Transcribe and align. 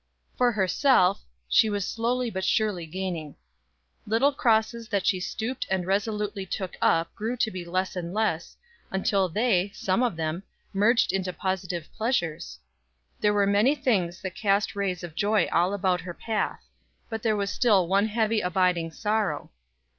For 0.35 0.51
herself, 0.53 1.23
she 1.47 1.69
was 1.69 1.87
slowly 1.87 2.31
but 2.31 2.43
surely 2.43 2.87
gaining. 2.87 3.35
Little 4.07 4.31
crosses 4.31 4.89
that 4.89 5.05
she 5.05 5.19
stooped 5.19 5.67
and 5.69 5.85
resolutely 5.85 6.43
took 6.43 6.75
up 6.81 7.13
grew 7.13 7.37
to 7.37 7.51
be 7.51 7.63
less 7.63 7.95
and 7.95 8.11
less, 8.11 8.57
until 8.89 9.29
they, 9.29 9.69
some 9.75 10.01
of 10.01 10.15
them, 10.15 10.41
merged 10.73 11.13
into 11.13 11.31
positive 11.31 11.87
pleasures. 11.93 12.57
There 13.19 13.31
were 13.35 13.45
many 13.45 13.75
things 13.75 14.23
that 14.23 14.33
cast 14.33 14.75
rays 14.75 15.03
of 15.03 15.13
joy 15.13 15.47
all 15.51 15.71
about 15.71 16.01
her 16.01 16.15
path; 16.15 16.63
but 17.07 17.21
there 17.21 17.35
was 17.37 17.51
still 17.51 17.87
one 17.87 18.07
heavy 18.07 18.41
abiding 18.41 18.91
sorrow. 18.93 19.51